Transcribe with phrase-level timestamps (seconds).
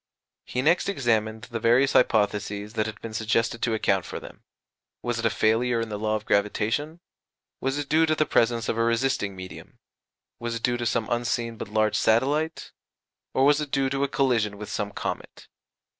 [0.45, 4.41] He next examined the various hypotheses that had been suggested to account for them:
[5.03, 7.01] Was it a failure in the law of gravitation?
[7.59, 9.77] Was it due to the presence of a resisting medium?
[10.39, 12.71] Was it due to some unseen but large satellite?
[13.35, 15.47] Or was it due to a collision with some comet?